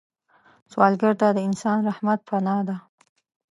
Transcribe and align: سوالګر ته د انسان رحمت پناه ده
سوالګر 0.71 1.13
ته 1.21 1.27
د 1.35 1.39
انسان 1.47 1.77
رحمت 1.89 2.19
پناه 2.27 2.61
ده 2.67 2.75